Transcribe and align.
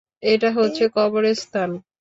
এটা 0.23 0.49
হচ্ছে 0.51 0.83
কবরস্থান। 0.95 1.69